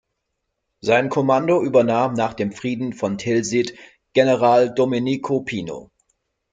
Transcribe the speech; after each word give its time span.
Sein 0.79 1.09
Kommando 1.09 1.61
übernahm 1.61 2.13
nach 2.15 2.33
dem 2.33 2.51
Frieden 2.53 2.91
von 2.93 3.19
Tilsit 3.19 3.77
General 4.13 4.73
Domenico 4.73 5.41
Pino. 5.41 5.91